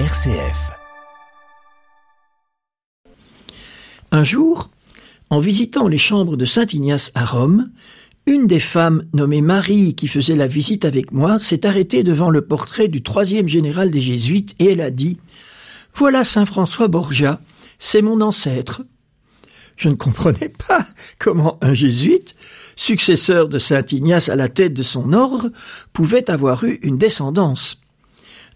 RCF. 0.00 0.72
Un 4.10 4.24
jour, 4.24 4.70
en 5.30 5.38
visitant 5.38 5.86
les 5.86 5.98
chambres 5.98 6.36
de 6.36 6.44
Saint 6.44 6.66
Ignace 6.66 7.12
à 7.14 7.24
Rome, 7.24 7.70
une 8.26 8.48
des 8.48 8.58
femmes 8.58 9.04
nommée 9.12 9.40
Marie 9.40 9.94
qui 9.94 10.08
faisait 10.08 10.34
la 10.34 10.48
visite 10.48 10.84
avec 10.84 11.12
moi 11.12 11.38
s'est 11.38 11.64
arrêtée 11.64 12.02
devant 12.02 12.30
le 12.30 12.40
portrait 12.40 12.88
du 12.88 13.04
troisième 13.04 13.46
général 13.46 13.92
des 13.92 14.00
Jésuites 14.00 14.56
et 14.58 14.72
elle 14.72 14.80
a 14.80 14.90
dit 14.90 15.18
Voilà 15.94 16.24
Saint 16.24 16.44
François 16.44 16.88
Borgia, 16.88 17.40
c'est 17.78 18.02
mon 18.02 18.20
ancêtre. 18.20 18.82
Je 19.76 19.90
ne 19.90 19.94
comprenais 19.94 20.52
pas 20.68 20.88
comment 21.20 21.56
un 21.62 21.74
jésuite, 21.74 22.34
successeur 22.74 23.48
de 23.48 23.60
Saint 23.60 23.86
Ignace 23.92 24.28
à 24.28 24.34
la 24.34 24.48
tête 24.48 24.74
de 24.74 24.82
son 24.82 25.12
ordre, 25.12 25.52
pouvait 25.92 26.32
avoir 26.32 26.64
eu 26.64 26.80
une 26.82 26.98
descendance. 26.98 27.78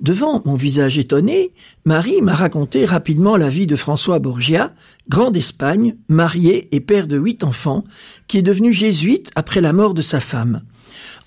Devant 0.00 0.42
mon 0.44 0.54
visage 0.54 0.96
étonné, 0.96 1.52
Marie 1.84 2.22
m'a 2.22 2.34
raconté 2.34 2.84
rapidement 2.84 3.36
la 3.36 3.48
vie 3.48 3.66
de 3.66 3.75
François 3.75 4.20
Borgia, 4.20 4.72
grand 5.08 5.32
d'Espagne, 5.32 5.96
marié 6.08 6.68
et 6.75 6.80
père 6.80 7.08
de 7.08 7.18
huit 7.18 7.43
enfants, 7.43 7.82
qui 8.29 8.39
est 8.39 8.42
devenu 8.42 8.72
jésuite 8.72 9.32
après 9.34 9.61
la 9.61 9.72
mort 9.72 9.94
de 9.94 10.03
sa 10.03 10.20
femme. 10.20 10.62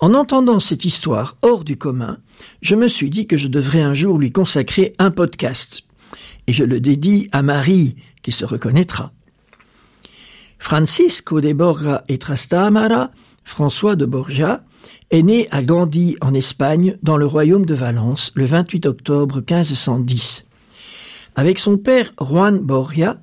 En 0.00 0.14
entendant 0.14 0.58
cette 0.58 0.86
histoire 0.86 1.36
hors 1.42 1.64
du 1.64 1.76
commun, 1.76 2.18
je 2.62 2.74
me 2.74 2.88
suis 2.88 3.10
dit 3.10 3.26
que 3.26 3.36
je 3.36 3.48
devrais 3.48 3.82
un 3.82 3.94
jour 3.94 4.18
lui 4.18 4.32
consacrer 4.32 4.94
un 4.98 5.10
podcast. 5.10 5.82
Et 6.46 6.54
je 6.54 6.64
le 6.64 6.80
dédie 6.80 7.28
à 7.32 7.42
Marie, 7.42 7.96
qui 8.22 8.32
se 8.32 8.44
reconnaîtra. 8.44 9.12
Francisco 10.58 11.40
de 11.40 11.52
Borja 11.52 12.04
et 12.08 12.18
Trastamara, 12.18 13.10
François 13.44 13.96
de 13.96 14.06
Borgia, 14.06 14.64
est 15.10 15.22
né 15.22 15.46
à 15.50 15.62
Gandhi 15.62 16.16
en 16.20 16.32
Espagne 16.32 16.96
dans 17.02 17.16
le 17.16 17.26
royaume 17.26 17.66
de 17.66 17.74
Valence 17.74 18.32
le 18.34 18.46
28 18.46 18.86
octobre 18.86 19.36
1510. 19.36 20.46
Avec 21.36 21.58
son 21.58 21.76
père 21.76 22.12
Juan 22.20 22.58
Borgia, 22.58 23.20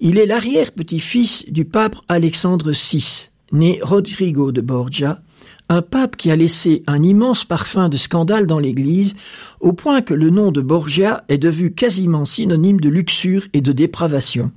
il 0.00 0.18
est 0.18 0.26
l'arrière-petit-fils 0.26 1.50
du 1.50 1.64
pape 1.64 1.96
Alexandre 2.08 2.72
VI, 2.72 3.30
né 3.52 3.78
Rodrigo 3.82 4.50
de 4.50 4.60
Borgia, 4.60 5.20
un 5.68 5.82
pape 5.82 6.16
qui 6.16 6.30
a 6.30 6.36
laissé 6.36 6.82
un 6.86 7.02
immense 7.02 7.44
parfum 7.44 7.88
de 7.88 7.96
scandale 7.96 8.46
dans 8.46 8.58
l'Église, 8.58 9.14
au 9.60 9.72
point 9.72 10.02
que 10.02 10.14
le 10.14 10.30
nom 10.30 10.52
de 10.52 10.60
Borgia 10.60 11.24
est 11.28 11.38
devenu 11.38 11.72
quasiment 11.72 12.24
synonyme 12.24 12.80
de 12.80 12.88
luxure 12.88 13.46
et 13.52 13.60
de 13.60 13.72
dépravation. 13.72 14.52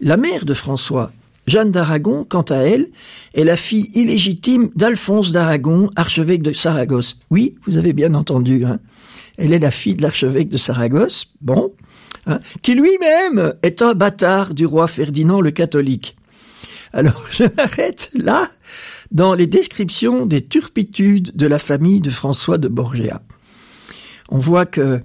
La 0.00 0.16
mère 0.16 0.44
de 0.44 0.54
François, 0.54 1.12
Jeanne 1.48 1.70
d'Aragon, 1.70 2.24
quant 2.28 2.42
à 2.42 2.56
elle, 2.56 2.88
est 3.34 3.44
la 3.44 3.56
fille 3.56 3.90
illégitime 3.94 4.70
d'Alphonse 4.76 5.32
d'Aragon, 5.32 5.90
archevêque 5.96 6.42
de 6.42 6.52
Saragosse. 6.52 7.16
Oui, 7.30 7.54
vous 7.66 7.78
avez 7.78 7.92
bien 7.92 8.14
entendu. 8.14 8.64
Hein. 8.64 8.80
Elle 9.38 9.52
est 9.52 9.58
la 9.58 9.70
fille 9.70 9.94
de 9.94 10.02
l'archevêque 10.02 10.50
de 10.50 10.58
Saragosse, 10.58 11.32
bon, 11.40 11.72
hein, 12.26 12.40
qui 12.62 12.74
lui-même 12.74 13.54
est 13.62 13.82
un 13.82 13.94
bâtard 13.94 14.52
du 14.52 14.66
roi 14.66 14.88
Ferdinand 14.88 15.40
le 15.40 15.50
catholique. 15.50 16.16
Alors, 16.92 17.24
je 17.30 17.44
m'arrête 17.56 18.10
là 18.14 18.48
dans 19.10 19.32
les 19.32 19.46
descriptions 19.46 20.26
des 20.26 20.44
turpitudes 20.44 21.34
de 21.34 21.46
la 21.46 21.58
famille 21.58 22.00
de 22.00 22.10
François 22.10 22.58
de 22.58 22.68
Borgia. 22.68 23.22
On 24.28 24.38
voit 24.38 24.66
que 24.66 25.00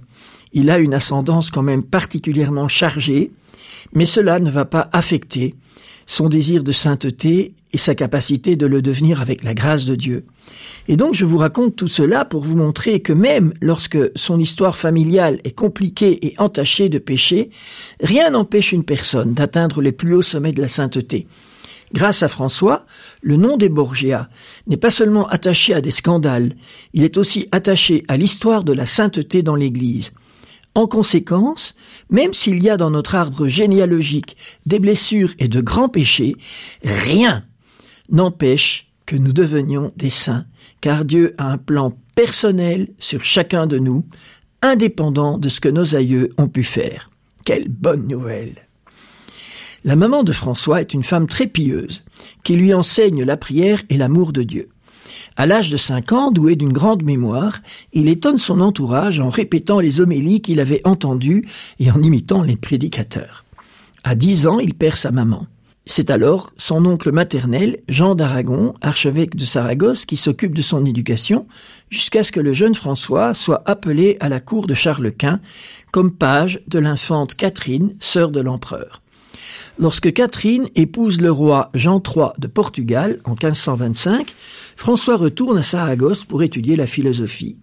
il 0.52 0.70
a 0.70 0.78
une 0.78 0.94
ascendance 0.94 1.50
quand 1.50 1.62
même 1.62 1.82
particulièrement 1.82 2.68
chargée, 2.68 3.32
mais 3.92 4.06
cela 4.06 4.38
ne 4.38 4.50
va 4.50 4.64
pas 4.64 4.88
affecter 4.92 5.56
son 6.06 6.28
désir 6.28 6.62
de 6.64 6.72
sainteté 6.72 7.54
et 7.72 7.78
sa 7.78 7.94
capacité 7.94 8.54
de 8.56 8.66
le 8.66 8.82
devenir 8.82 9.20
avec 9.20 9.42
la 9.42 9.52
grâce 9.52 9.84
de 9.84 9.96
Dieu. 9.96 10.24
Et 10.86 10.96
donc 10.96 11.14
je 11.14 11.24
vous 11.24 11.38
raconte 11.38 11.76
tout 11.76 11.88
cela 11.88 12.24
pour 12.24 12.42
vous 12.42 12.56
montrer 12.56 13.00
que 13.00 13.12
même 13.12 13.52
lorsque 13.60 13.98
son 14.14 14.38
histoire 14.38 14.76
familiale 14.76 15.40
est 15.44 15.54
compliquée 15.54 16.26
et 16.26 16.34
entachée 16.38 16.88
de 16.88 16.98
péchés, 16.98 17.50
rien 18.00 18.30
n'empêche 18.30 18.72
une 18.72 18.84
personne 18.84 19.34
d'atteindre 19.34 19.82
les 19.82 19.92
plus 19.92 20.14
hauts 20.14 20.22
sommets 20.22 20.52
de 20.52 20.62
la 20.62 20.68
sainteté. 20.68 21.26
Grâce 21.92 22.22
à 22.22 22.28
François, 22.28 22.86
le 23.22 23.36
nom 23.36 23.56
des 23.56 23.68
Borgia 23.68 24.28
n'est 24.66 24.76
pas 24.76 24.90
seulement 24.90 25.28
attaché 25.28 25.74
à 25.74 25.80
des 25.80 25.90
scandales, 25.90 26.54
il 26.92 27.04
est 27.04 27.16
aussi 27.16 27.48
attaché 27.52 28.04
à 28.08 28.16
l'histoire 28.16 28.64
de 28.64 28.72
la 28.72 28.86
sainteté 28.86 29.42
dans 29.42 29.56
l'Église. 29.56 30.12
En 30.74 30.88
conséquence, 30.88 31.74
même 32.10 32.34
s'il 32.34 32.62
y 32.62 32.68
a 32.68 32.76
dans 32.76 32.90
notre 32.90 33.14
arbre 33.14 33.46
généalogique 33.46 34.36
des 34.66 34.80
blessures 34.80 35.32
et 35.38 35.46
de 35.46 35.60
grands 35.60 35.88
péchés, 35.88 36.34
rien 36.82 37.44
n'empêche 38.10 38.90
que 39.06 39.16
nous 39.16 39.32
devenions 39.32 39.92
des 39.96 40.10
saints, 40.10 40.46
car 40.80 41.04
Dieu 41.04 41.34
a 41.38 41.50
un 41.50 41.58
plan 41.58 41.96
personnel 42.14 42.88
sur 42.98 43.24
chacun 43.24 43.66
de 43.66 43.78
nous, 43.78 44.04
indépendant 44.62 45.38
de 45.38 45.48
ce 45.48 45.60
que 45.60 45.68
nos 45.68 45.94
aïeux 45.94 46.30
ont 46.38 46.48
pu 46.48 46.64
faire. 46.64 47.10
Quelle 47.44 47.68
bonne 47.68 48.08
nouvelle 48.08 48.66
La 49.84 49.94
maman 49.94 50.24
de 50.24 50.32
François 50.32 50.80
est 50.80 50.94
une 50.94 51.04
femme 51.04 51.28
très 51.28 51.46
pieuse, 51.46 52.02
qui 52.42 52.56
lui 52.56 52.74
enseigne 52.74 53.22
la 53.22 53.36
prière 53.36 53.82
et 53.90 53.96
l'amour 53.96 54.32
de 54.32 54.42
Dieu. 54.42 54.70
À 55.36 55.46
l'âge 55.46 55.70
de 55.70 55.76
cinq 55.76 56.12
ans, 56.12 56.30
doué 56.30 56.56
d'une 56.56 56.72
grande 56.72 57.02
mémoire, 57.02 57.60
il 57.92 58.08
étonne 58.08 58.38
son 58.38 58.60
entourage 58.60 59.20
en 59.20 59.28
répétant 59.28 59.80
les 59.80 60.00
homélies 60.00 60.40
qu'il 60.40 60.60
avait 60.60 60.82
entendues 60.84 61.46
et 61.78 61.90
en 61.90 62.02
imitant 62.02 62.42
les 62.42 62.56
prédicateurs. 62.56 63.44
À 64.04 64.14
dix 64.14 64.46
ans, 64.46 64.60
il 64.60 64.74
perd 64.74 64.96
sa 64.96 65.10
maman. 65.10 65.46
C'est 65.86 66.10
alors 66.10 66.50
son 66.56 66.86
oncle 66.86 67.12
maternel, 67.12 67.80
Jean 67.88 68.14
d'Aragon, 68.14 68.74
archevêque 68.80 69.36
de 69.36 69.44
Saragosse, 69.44 70.06
qui 70.06 70.16
s'occupe 70.16 70.54
de 70.54 70.62
son 70.62 70.86
éducation, 70.86 71.46
jusqu'à 71.90 72.24
ce 72.24 72.32
que 72.32 72.40
le 72.40 72.54
jeune 72.54 72.74
François 72.74 73.34
soit 73.34 73.62
appelé 73.66 74.16
à 74.20 74.30
la 74.30 74.40
cour 74.40 74.66
de 74.66 74.72
Charles 74.72 75.12
Quint 75.12 75.40
comme 75.92 76.12
page 76.12 76.60
de 76.68 76.78
l'infante 76.78 77.34
Catherine, 77.34 77.94
sœur 78.00 78.30
de 78.30 78.40
l'empereur. 78.40 79.02
Lorsque 79.78 80.12
Catherine 80.12 80.68
épouse 80.74 81.20
le 81.20 81.30
roi 81.30 81.70
Jean 81.74 82.00
III 82.00 82.28
de 82.38 82.46
Portugal 82.46 83.18
en 83.24 83.32
1525, 83.32 84.34
François 84.76 85.16
retourne 85.16 85.58
à 85.58 85.62
Saragosse 85.62 86.24
pour 86.24 86.42
étudier 86.42 86.76
la 86.76 86.86
philosophie. 86.86 87.56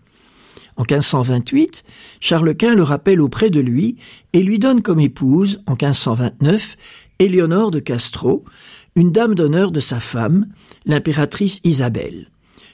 En 0.78 0.84
1528, 0.84 1.84
Charles 2.20 2.56
Quint 2.56 2.76
le 2.76 2.84
rappelle 2.84 3.22
auprès 3.22 3.50
de 3.50 3.60
lui 3.60 3.98
et 4.34 4.42
lui 4.42 4.58
donne 4.58 4.82
comme 4.82 5.00
épouse, 5.00 5.62
en 5.68 5.74
1529, 5.74 6.78
Éléonore 7.20 7.72
de 7.72 7.80
Castro, 7.80 8.46
une 8.96 9.12
dame 9.12 9.36
d'honneur 9.36 9.72
de 9.72 9.80
sa 9.80 10.00
femme, 10.00 10.48
l'impératrice 10.86 11.62
Isabelle. 11.64 12.30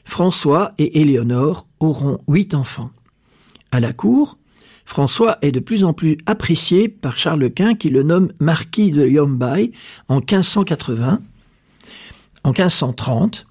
François 0.05 0.73
et 0.77 1.01
Éléonore 1.01 1.67
auront 1.79 2.19
huit 2.27 2.53
enfants. 2.53 2.91
À 3.71 3.79
la 3.79 3.93
cour, 3.93 4.37
François 4.85 5.37
est 5.41 5.51
de 5.51 5.59
plus 5.59 5.83
en 5.83 5.91
plus 5.91 6.17
apprécié 6.25 6.87
par 6.87 7.17
Charles 7.17 7.51
Quint 7.51 7.75
qui 7.75 7.89
le 7.89 8.03
nomme 8.03 8.31
marquis 8.39 8.91
de 8.91 9.05
Yombay 9.05 9.71
en 10.07 10.19
1580. 10.19 11.19
En 12.45 12.49
1530, 12.51 13.45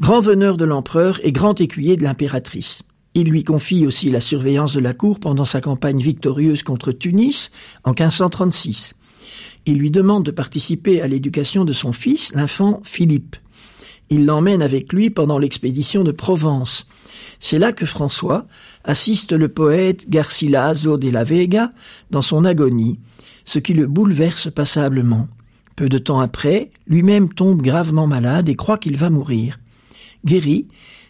grand 0.00 0.20
veneur 0.20 0.56
de 0.56 0.64
l'empereur 0.64 1.20
et 1.22 1.32
grand 1.32 1.60
écuyer 1.60 1.96
de 1.96 2.02
l'impératrice. 2.02 2.82
Il 3.14 3.28
lui 3.28 3.44
confie 3.44 3.86
aussi 3.86 4.10
la 4.10 4.22
surveillance 4.22 4.72
de 4.72 4.80
la 4.80 4.94
cour 4.94 5.20
pendant 5.20 5.44
sa 5.44 5.60
campagne 5.60 6.00
victorieuse 6.00 6.62
contre 6.62 6.92
Tunis 6.92 7.50
en 7.84 7.90
1536. 7.90 8.94
Il 9.66 9.76
lui 9.76 9.90
demande 9.90 10.24
de 10.24 10.30
participer 10.30 11.02
à 11.02 11.08
l'éducation 11.08 11.64
de 11.64 11.72
son 11.72 11.92
fils, 11.92 12.34
l'infant 12.34 12.80
Philippe. 12.84 13.36
Il 14.08 14.24
l'emmène 14.24 14.62
avec 14.62 14.92
lui 14.92 15.10
pendant 15.10 15.38
l'expédition 15.38 16.04
de 16.04 16.12
Provence. 16.12 16.86
C'est 17.38 17.58
là 17.58 17.72
que 17.72 17.86
François 17.86 18.46
assiste 18.84 19.32
le 19.32 19.48
poète 19.48 20.08
Garcilaso 20.08 20.96
de 20.96 21.10
la 21.10 21.24
Vega 21.24 21.72
dans 22.10 22.22
son 22.22 22.44
agonie, 22.44 22.98
ce 23.44 23.58
qui 23.58 23.74
le 23.74 23.86
bouleverse 23.86 24.50
passablement. 24.50 25.28
Peu 25.76 25.88
de 25.88 25.98
temps 25.98 26.20
après, 26.20 26.70
lui-même 26.86 27.32
tombe 27.32 27.62
gravement 27.62 28.06
malade 28.06 28.48
et 28.48 28.56
croit 28.56 28.78
qu'il 28.78 28.96
va 28.96 29.10
mourir. 29.10 29.58
Guéri, 30.24 30.68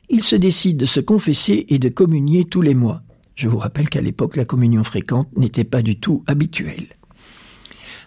il 0.09 0.23
se 0.23 0.37
décide 0.37 0.77
de 0.77 0.87
se 0.87 1.01
confesser 1.01 1.67
et 1.69 1.79
de 1.79 1.89
communier 1.89 2.45
tous 2.45 2.63
les 2.63 2.75
mois. 2.75 3.03
Je 3.35 3.49
vous 3.49 3.59
rappelle 3.59 3.89
qu'à 3.89 4.01
l'époque, 4.01 4.37
la 4.37 4.45
communion 4.45 4.85
fréquente 4.85 5.29
n'était 5.37 5.65
pas 5.65 5.83
du 5.83 5.99
tout 5.99 6.23
habituelle. 6.27 6.87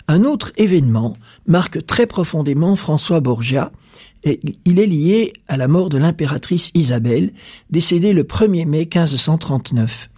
Un 0.07 0.23
autre 0.23 0.51
événement 0.57 1.13
marque 1.47 1.85
très 1.85 2.05
profondément 2.05 2.75
François 2.75 3.21
Borgia, 3.21 3.71
et 4.23 4.39
il 4.65 4.79
est 4.79 4.85
lié 4.85 5.33
à 5.47 5.57
la 5.57 5.67
mort 5.67 5.89
de 5.89 5.97
l'impératrice 5.97 6.71
Isabelle, 6.73 7.31
décédée 7.69 8.13
le 8.13 8.23
1er 8.23 8.65
mai 8.65 8.87
1539. 8.93 10.09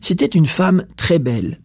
C'était 0.00 0.26
une 0.26 0.46
femme 0.46 0.86
très 0.96 1.18
belle. 1.18 1.60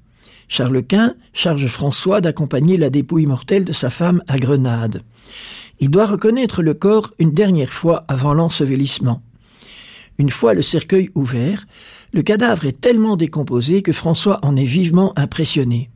Charles 0.51 0.83
Quint 0.83 1.15
charge 1.31 1.67
François 1.67 2.19
d'accompagner 2.19 2.75
la 2.75 2.89
dépouille 2.89 3.25
mortelle 3.25 3.63
de 3.63 3.71
sa 3.71 3.89
femme 3.89 4.21
à 4.27 4.37
Grenade. 4.37 5.01
Il 5.79 5.89
doit 5.89 6.05
reconnaître 6.05 6.61
le 6.61 6.73
corps 6.73 7.13
une 7.19 7.31
dernière 7.31 7.71
fois 7.71 8.03
avant 8.09 8.33
l'ensevelissement. 8.33 9.23
Une 10.17 10.29
fois 10.29 10.53
le 10.53 10.61
cercueil 10.61 11.09
ouvert, 11.15 11.65
le 12.11 12.21
cadavre 12.21 12.65
est 12.65 12.81
tellement 12.81 13.15
décomposé 13.15 13.81
que 13.81 13.93
François 13.93 14.39
en 14.41 14.57
est 14.57 14.65
vivement 14.65 15.17
impressionné. 15.17 15.89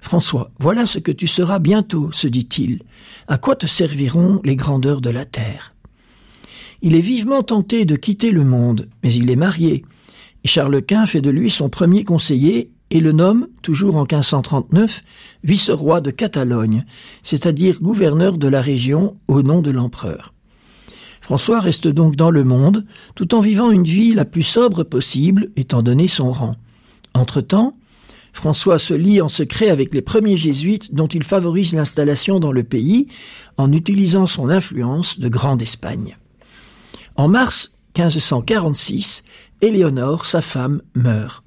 François, 0.00 0.50
voilà 0.58 0.86
ce 0.86 0.98
que 0.98 1.12
tu 1.12 1.28
seras 1.28 1.58
bientôt, 1.58 2.10
se 2.10 2.28
dit-il. 2.28 2.80
À 3.28 3.36
quoi 3.36 3.54
te 3.54 3.66
serviront 3.66 4.40
les 4.44 4.56
grandeurs 4.56 5.02
de 5.02 5.10
la 5.10 5.26
terre? 5.26 5.74
Il 6.80 6.94
est 6.94 7.00
vivement 7.00 7.42
tenté 7.42 7.84
de 7.84 7.96
quitter 7.96 8.30
le 8.30 8.44
monde, 8.44 8.88
mais 9.04 9.12
il 9.12 9.28
est 9.28 9.36
marié, 9.36 9.84
et 10.42 10.48
Charles 10.48 10.82
Quint 10.82 11.04
fait 11.04 11.20
de 11.20 11.30
lui 11.30 11.50
son 11.50 11.68
premier 11.68 12.02
conseiller 12.02 12.71
et 12.92 13.00
le 13.00 13.12
nomme, 13.12 13.48
toujours 13.62 13.96
en 13.96 14.02
1539, 14.02 15.02
vice-roi 15.44 16.02
de 16.02 16.10
Catalogne, 16.10 16.84
c'est-à-dire 17.22 17.80
gouverneur 17.80 18.36
de 18.36 18.46
la 18.48 18.60
région 18.60 19.16
au 19.28 19.42
nom 19.42 19.62
de 19.62 19.70
l'empereur. 19.70 20.34
François 21.22 21.60
reste 21.60 21.88
donc 21.88 22.16
dans 22.16 22.30
le 22.30 22.44
monde, 22.44 22.84
tout 23.14 23.34
en 23.34 23.40
vivant 23.40 23.70
une 23.70 23.84
vie 23.84 24.12
la 24.12 24.26
plus 24.26 24.42
sobre 24.42 24.82
possible, 24.82 25.50
étant 25.56 25.82
donné 25.82 26.06
son 26.06 26.32
rang. 26.32 26.56
Entre-temps, 27.14 27.78
François 28.34 28.78
se 28.78 28.92
lie 28.92 29.22
en 29.22 29.30
secret 29.30 29.70
avec 29.70 29.94
les 29.94 30.02
premiers 30.02 30.36
jésuites 30.36 30.94
dont 30.94 31.06
il 31.06 31.22
favorise 31.22 31.72
l'installation 31.72 32.40
dans 32.40 32.52
le 32.52 32.62
pays 32.62 33.08
en 33.56 33.72
utilisant 33.72 34.26
son 34.26 34.50
influence 34.50 35.18
de 35.18 35.30
Grande 35.30 35.62
Espagne. 35.62 36.18
En 37.16 37.28
mars 37.28 37.78
1546, 37.96 39.24
Éléonore, 39.62 40.26
sa 40.26 40.42
femme, 40.42 40.82
meurt. 40.94 41.42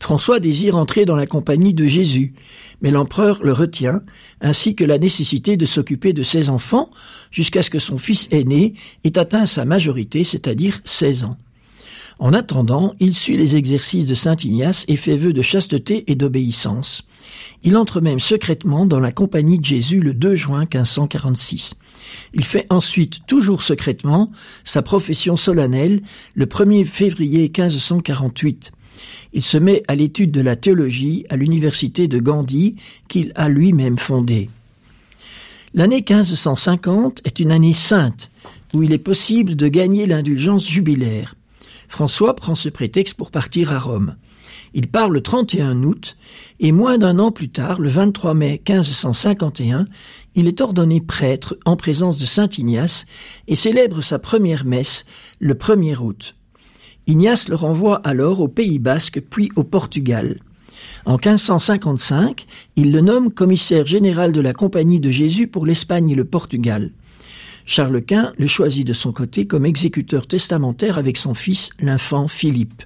François 0.00 0.40
désire 0.40 0.76
entrer 0.76 1.04
dans 1.04 1.16
la 1.16 1.26
compagnie 1.26 1.74
de 1.74 1.86
Jésus, 1.86 2.34
mais 2.82 2.90
l'empereur 2.90 3.42
le 3.42 3.52
retient, 3.52 4.02
ainsi 4.40 4.74
que 4.74 4.84
la 4.84 4.98
nécessité 4.98 5.56
de 5.56 5.64
s'occuper 5.64 6.12
de 6.12 6.22
ses 6.22 6.50
enfants 6.50 6.90
jusqu'à 7.30 7.62
ce 7.62 7.70
que 7.70 7.78
son 7.78 7.98
fils 7.98 8.28
aîné 8.30 8.74
ait 9.04 9.18
atteint 9.18 9.46
sa 9.46 9.64
majorité, 9.64 10.24
c'est-à-dire 10.24 10.80
16 10.84 11.24
ans. 11.24 11.36
En 12.18 12.32
attendant, 12.32 12.94
il 13.00 13.14
suit 13.14 13.36
les 13.36 13.56
exercices 13.56 14.06
de 14.06 14.14
saint 14.14 14.36
Ignace 14.36 14.84
et 14.86 14.96
fait 14.96 15.16
vœu 15.16 15.32
de 15.32 15.42
chasteté 15.42 16.04
et 16.06 16.14
d'obéissance. 16.14 17.02
Il 17.64 17.76
entre 17.76 18.00
même 18.00 18.20
secrètement 18.20 18.86
dans 18.86 19.00
la 19.00 19.10
compagnie 19.10 19.58
de 19.58 19.64
Jésus 19.64 20.00
le 20.00 20.14
2 20.14 20.34
juin 20.34 20.60
1546. 20.60 21.74
Il 22.34 22.44
fait 22.44 22.66
ensuite, 22.70 23.26
toujours 23.26 23.62
secrètement, 23.62 24.30
sa 24.62 24.82
profession 24.82 25.36
solennelle 25.36 26.02
le 26.34 26.46
1er 26.46 26.84
février 26.84 27.42
1548. 27.44 28.72
Il 29.32 29.42
se 29.42 29.56
met 29.56 29.82
à 29.88 29.94
l'étude 29.94 30.30
de 30.30 30.40
la 30.40 30.56
théologie 30.56 31.24
à 31.28 31.36
l'université 31.36 32.08
de 32.08 32.18
Gandhi 32.18 32.76
qu'il 33.08 33.32
a 33.34 33.48
lui-même 33.48 33.98
fondée. 33.98 34.48
L'année 35.74 36.04
1550 36.08 37.22
est 37.24 37.40
une 37.40 37.50
année 37.50 37.72
sainte 37.72 38.30
où 38.74 38.82
il 38.82 38.92
est 38.92 38.98
possible 38.98 39.56
de 39.56 39.68
gagner 39.68 40.06
l'indulgence 40.06 40.68
jubilaire. 40.68 41.34
François 41.88 42.36
prend 42.36 42.54
ce 42.54 42.68
prétexte 42.68 43.16
pour 43.16 43.30
partir 43.30 43.72
à 43.72 43.78
Rome. 43.78 44.16
Il 44.72 44.88
part 44.88 45.08
le 45.08 45.20
31 45.20 45.82
août 45.84 46.16
et 46.58 46.72
moins 46.72 46.98
d'un 46.98 47.18
an 47.20 47.30
plus 47.30 47.48
tard, 47.48 47.80
le 47.80 47.88
23 47.88 48.34
mai 48.34 48.60
1551, 48.68 49.86
il 50.34 50.48
est 50.48 50.60
ordonné 50.60 51.00
prêtre 51.00 51.56
en 51.64 51.76
présence 51.76 52.18
de 52.18 52.26
saint 52.26 52.48
Ignace 52.58 53.06
et 53.46 53.54
célèbre 53.54 54.02
sa 54.02 54.18
première 54.18 54.64
messe 54.64 55.06
le 55.38 55.54
1er 55.54 55.96
août. 55.96 56.34
Ignace 57.06 57.48
le 57.48 57.54
renvoie 57.54 57.96
alors 57.96 58.40
au 58.40 58.48
Pays 58.48 58.78
basque 58.78 59.20
puis 59.28 59.50
au 59.56 59.64
Portugal. 59.64 60.38
En 61.04 61.16
1555, 61.16 62.46
il 62.76 62.92
le 62.92 63.00
nomme 63.00 63.30
commissaire 63.30 63.86
général 63.86 64.32
de 64.32 64.40
la 64.40 64.54
Compagnie 64.54 65.00
de 65.00 65.10
Jésus 65.10 65.46
pour 65.46 65.66
l'Espagne 65.66 66.10
et 66.10 66.14
le 66.14 66.24
Portugal. 66.24 66.92
Charles 67.66 68.02
Quint 68.02 68.32
le 68.38 68.46
choisit 68.46 68.86
de 68.86 68.92
son 68.92 69.12
côté 69.12 69.46
comme 69.46 69.66
exécuteur 69.66 70.26
testamentaire 70.26 70.98
avec 70.98 71.16
son 71.16 71.34
fils, 71.34 71.70
l'infant 71.80 72.28
Philippe. 72.28 72.82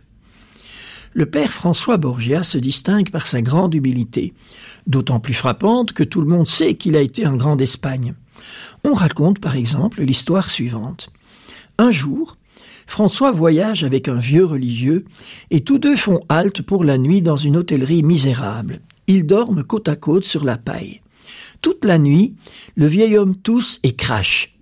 Le 1.14 1.26
père 1.26 1.52
François 1.52 1.96
Borgia 1.96 2.44
se 2.44 2.58
distingue 2.58 3.10
par 3.10 3.26
sa 3.26 3.40
grande 3.40 3.74
humilité, 3.74 4.34
d'autant 4.86 5.20
plus 5.20 5.34
frappante 5.34 5.92
que 5.92 6.04
tout 6.04 6.20
le 6.20 6.28
monde 6.28 6.48
sait 6.48 6.74
qu'il 6.74 6.96
a 6.96 7.00
été 7.00 7.24
un 7.24 7.36
grand 7.36 7.56
d'Espagne. 7.56 8.14
On 8.84 8.94
raconte 8.94 9.40
par 9.40 9.56
exemple 9.56 10.02
l'histoire 10.02 10.50
suivante. 10.50 11.10
Un 11.78 11.90
jour, 11.90 12.36
François 12.88 13.32
voyage 13.32 13.84
avec 13.84 14.08
un 14.08 14.18
vieux 14.18 14.46
religieux 14.46 15.04
et 15.50 15.60
tous 15.60 15.78
deux 15.78 15.94
font 15.94 16.20
halte 16.30 16.62
pour 16.62 16.82
la 16.82 16.96
nuit 16.96 17.20
dans 17.20 17.36
une 17.36 17.58
hôtellerie 17.58 18.02
misérable. 18.02 18.80
Ils 19.06 19.26
dorment 19.26 19.62
côte 19.62 19.88
à 19.88 19.94
côte 19.94 20.24
sur 20.24 20.42
la 20.42 20.56
paille. 20.56 21.02
Toute 21.60 21.84
la 21.84 21.98
nuit, 21.98 22.34
le 22.76 22.86
vieil 22.86 23.18
homme 23.18 23.36
tousse 23.36 23.78
et 23.82 23.94
crache. 23.94 24.56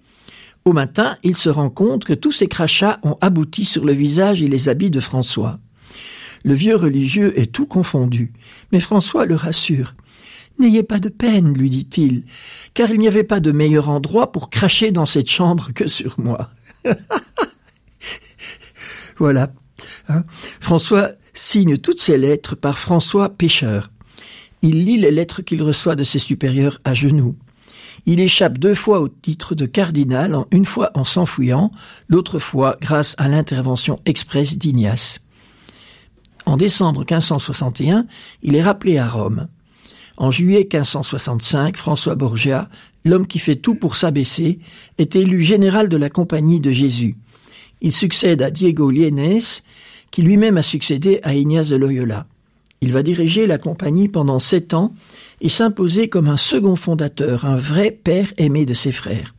Au 0.65 0.73
matin, 0.73 1.17
il 1.23 1.37
se 1.37 1.49
rend 1.49 1.71
compte 1.71 2.05
que 2.05 2.13
tous 2.13 2.33
ces 2.33 2.49
crachats 2.49 2.99
ont 3.05 3.17
abouti 3.21 3.65
sur 3.65 3.85
le 3.85 3.93
visage 3.93 4.43
et 4.43 4.49
les 4.49 4.69
habits 4.69 4.91
de 4.91 5.01
François. 5.01 5.61
Le 6.43 6.55
vieux 6.55 6.77
religieux 6.77 7.39
est 7.39 7.53
tout 7.53 7.67
confondu, 7.67 8.33
mais 8.73 8.81
François 8.81 9.25
le 9.25 9.37
rassure. 9.37 9.95
N'ayez 10.59 10.83
pas 10.83 10.99
de 10.99 11.11
peine, 11.11 11.57
lui 11.57 11.71
dit-il, 11.71 12.25
car 12.75 12.91
il 12.91 12.99
n'y 12.99 13.09
avait 13.09 13.23
pas 13.23 13.41
de 13.41 13.53
meilleur 13.53 13.89
endroit 13.89 14.33
pour 14.33 14.51
cracher 14.51 14.91
dans 14.91 15.07
cette 15.07 15.31
chambre 15.31 15.71
que 15.73 15.87
sur 15.87 16.19
moi. 16.19 16.51
voilà. 19.19 19.53
Hein. 20.09 20.25
François 20.61 21.13
signe 21.35 21.77
toutes 21.77 22.01
ses 22.01 22.19
lettres 22.19 22.55
par 22.55 22.79
François 22.79 23.29
Pêcheur. 23.29 23.91
Il 24.63 24.85
lit 24.85 24.99
les 24.99 25.11
lettres 25.11 25.43
qu'il 25.43 25.63
reçoit 25.63 25.97
de 25.97 26.05
ses 26.05 26.19
supérieurs 26.19 26.81
à 26.85 26.95
genoux. 26.95 27.37
Il 28.07 28.21
échappe 28.21 28.59
deux 28.59 28.75
fois 28.75 29.01
au 29.01 29.09
titre 29.09 29.55
de 29.55 29.67
cardinal, 29.67 30.37
une 30.51 30.65
fois 30.65 30.91
en 30.95 31.05
s'enfouillant, 31.05 31.73
l'autre 32.09 32.39
fois 32.39 32.77
grâce 32.81 33.15
à 33.19 33.29
l'intervention 33.29 34.01
expresse 34.07 34.59
d'Ignace. 34.59 35.21
En 36.47 36.57
décembre 36.57 37.01
1561, 37.01 38.07
il 38.43 38.55
est 38.55 38.63
rappelé 38.63 38.99
à 38.99 39.09
Rome. 39.09 39.49
En 40.17 40.31
juillet 40.31 40.67
1565, 40.73 41.77
François 41.77 42.15
Borgia, 42.15 42.69
l'homme 43.05 43.27
qui 43.27 43.39
fait 43.39 43.57
tout 43.57 43.75
pour 43.75 43.97
s'abaisser, 43.97 44.61
est 44.99 45.17
élu 45.17 45.43
général 45.43 45.89
de 45.89 45.97
la 45.97 46.09
Compagnie 46.09 46.61
de 46.61 46.71
Jésus. 46.71 47.17
Il 47.81 47.93
succède 47.93 48.43
à 48.43 48.51
Diego 48.51 48.91
Lienes, 48.91 49.41
qui 50.11 50.23
lui-même 50.23 50.57
a 50.57 50.63
succédé 50.63 51.21
à 51.23 51.35
Ignace 51.35 51.69
de 51.69 51.77
Loyola. 51.77 52.27
Il 52.81 52.93
va 52.93 53.03
diriger 53.03 53.47
la 53.47 53.59
compagnie 53.59 54.09
pendant 54.09 54.39
sept 54.39 54.75
ans 54.75 54.95
et 55.41 55.49
s'imposer 55.49 56.09
comme 56.09 56.29
un 56.29 56.37
second 56.37 56.77
fondateur, 56.77 57.45
un 57.45 57.57
vrai 57.57 57.91
père 57.91 58.33
aimé 58.39 58.67
de 58.67 58.75
ses 58.75 58.93
frères. 58.93 59.35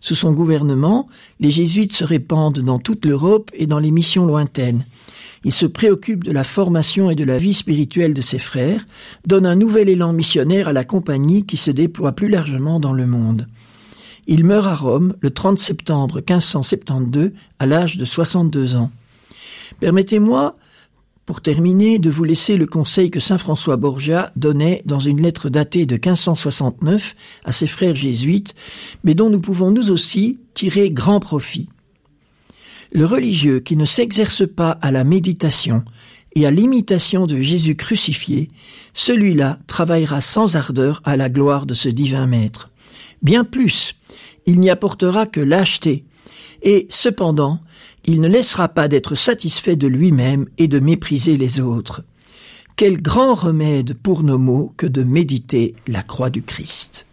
Sous 0.00 0.14
son 0.14 0.32
gouvernement, 0.32 1.08
les 1.40 1.50
jésuites 1.50 1.92
se 1.92 2.04
répandent 2.04 2.60
dans 2.60 2.78
toute 2.78 3.04
l'Europe 3.04 3.50
et 3.52 3.66
dans 3.66 3.78
les 3.78 3.90
missions 3.90 4.24
lointaines. 4.24 4.86
Il 5.44 5.52
se 5.52 5.66
préoccupe 5.66 6.24
de 6.24 6.32
la 6.32 6.44
formation 6.44 7.10
et 7.10 7.14
de 7.14 7.24
la 7.24 7.38
vie 7.38 7.54
spirituelle 7.54 8.14
de 8.14 8.20
ses 8.20 8.38
frères, 8.38 8.86
donne 9.26 9.46
un 9.46 9.56
nouvel 9.56 9.88
élan 9.88 10.12
missionnaire 10.12 10.68
à 10.68 10.72
la 10.72 10.84
compagnie 10.84 11.44
qui 11.44 11.56
se 11.56 11.70
déploie 11.70 12.12
plus 12.12 12.28
largement 12.28 12.80
dans 12.80 12.92
le 12.92 13.06
monde. 13.06 13.46
Il 14.26 14.44
meurt 14.44 14.66
à 14.66 14.74
Rome 14.74 15.14
le 15.20 15.30
30 15.30 15.58
septembre 15.58 16.16
1572 16.16 17.30
à 17.58 17.66
l'âge 17.66 17.96
de 17.96 18.04
62 18.04 18.76
ans. 18.76 18.90
Permettez-moi, 19.80 20.56
pour 21.26 21.40
terminer, 21.40 21.98
de 21.98 22.10
vous 22.10 22.24
laisser 22.24 22.56
le 22.56 22.66
conseil 22.66 23.10
que 23.10 23.20
saint 23.20 23.38
François 23.38 23.76
Borgia 23.76 24.32
donnait 24.36 24.82
dans 24.84 24.98
une 24.98 25.22
lettre 25.22 25.48
datée 25.48 25.86
de 25.86 25.94
1569 25.94 27.14
à 27.44 27.52
ses 27.52 27.66
frères 27.66 27.94
jésuites, 27.94 28.54
mais 29.04 29.14
dont 29.14 29.30
nous 29.30 29.40
pouvons 29.40 29.70
nous 29.70 29.90
aussi 29.90 30.40
tirer 30.54 30.90
grand 30.90 31.20
profit. 31.20 31.68
Le 32.92 33.04
religieux 33.04 33.60
qui 33.60 33.76
ne 33.76 33.84
s'exerce 33.84 34.46
pas 34.46 34.72
à 34.82 34.90
la 34.90 35.04
méditation 35.04 35.84
et 36.34 36.46
à 36.46 36.50
l'imitation 36.50 37.26
de 37.26 37.40
Jésus 37.40 37.76
crucifié, 37.76 38.50
celui-là 38.92 39.58
travaillera 39.68 40.20
sans 40.20 40.56
ardeur 40.56 41.00
à 41.04 41.16
la 41.16 41.28
gloire 41.28 41.66
de 41.66 41.74
ce 41.74 41.88
divin 41.88 42.26
Maître. 42.26 42.70
Bien 43.22 43.44
plus, 43.44 43.94
il 44.50 44.58
n'y 44.58 44.68
apportera 44.68 45.26
que 45.26 45.38
lâcheté, 45.38 46.04
et 46.62 46.88
cependant, 46.90 47.60
il 48.04 48.20
ne 48.20 48.26
laissera 48.26 48.68
pas 48.68 48.88
d'être 48.88 49.14
satisfait 49.14 49.76
de 49.76 49.86
lui-même 49.86 50.46
et 50.58 50.66
de 50.66 50.80
mépriser 50.80 51.36
les 51.36 51.60
autres. 51.60 52.02
Quel 52.74 53.00
grand 53.00 53.34
remède 53.34 53.94
pour 53.94 54.24
nos 54.24 54.38
maux 54.38 54.74
que 54.76 54.88
de 54.88 55.04
méditer 55.04 55.76
la 55.86 56.02
croix 56.02 56.30
du 56.30 56.42
Christ. 56.42 57.06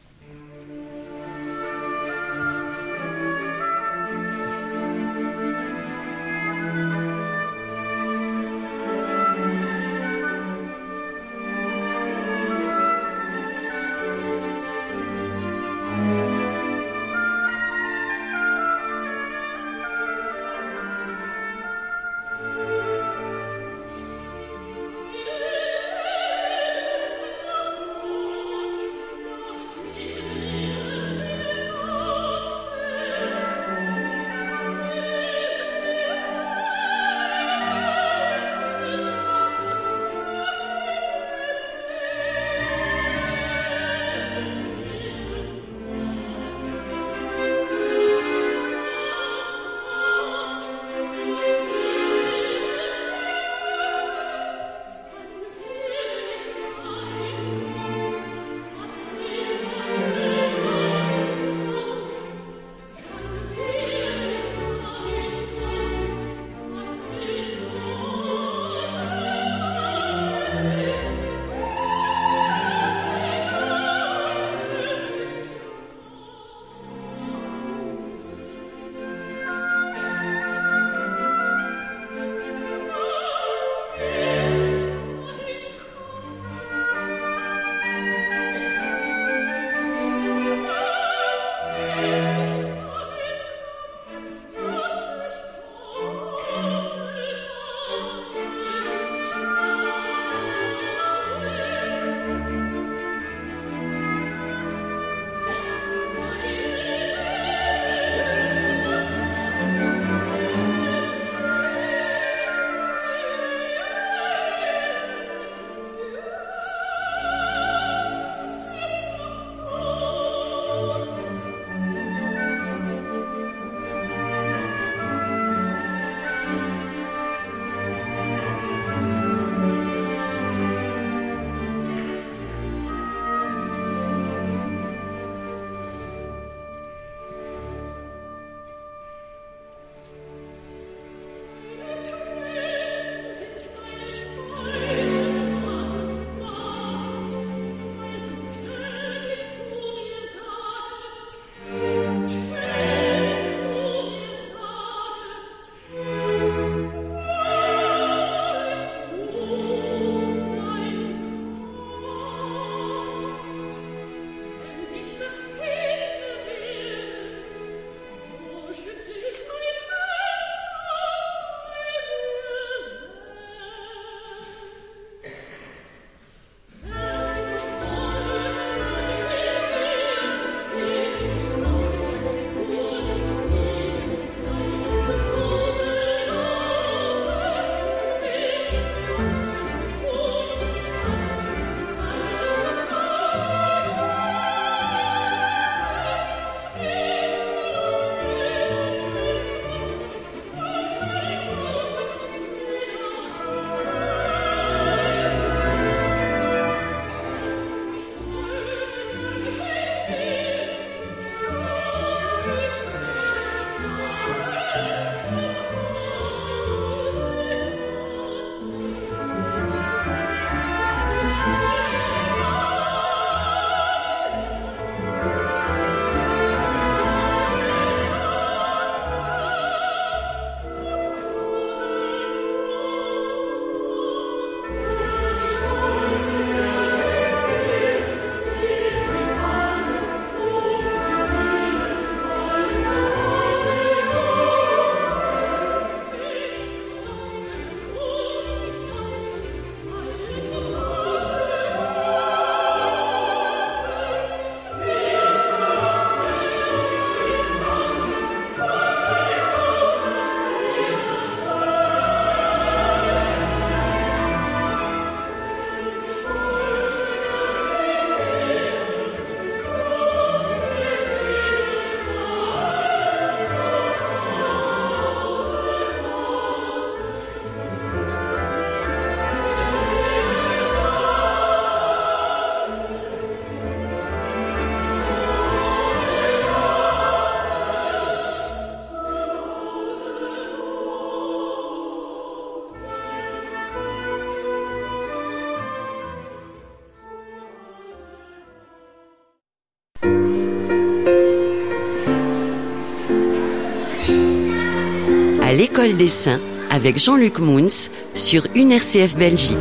École 305.77 305.95
des 305.95 306.09
Saints 306.09 306.39
avec 306.71 306.97
Jean-Luc 306.97 307.37
Mouns 307.37 307.89
sur 308.15 308.47
UNRCF 308.55 309.15
Belgique. 309.15 309.57